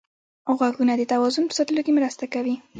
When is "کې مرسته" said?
1.85-2.23